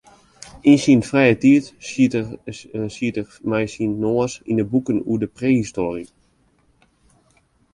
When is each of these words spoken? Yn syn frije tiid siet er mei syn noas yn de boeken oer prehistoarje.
Yn 0.69 0.77
syn 0.83 1.01
frije 1.09 1.35
tiid 1.41 1.65
siet 2.95 3.09
er 3.21 3.27
mei 3.49 3.65
syn 3.73 3.91
noas 4.01 4.33
yn 4.49 4.59
de 4.59 4.65
boeken 4.71 4.99
oer 5.11 5.23
prehistoarje. 5.37 6.05